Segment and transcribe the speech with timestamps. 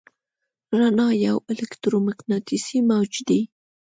[0.79, 3.39] رڼا یو الکترومقناطیسي موج دی.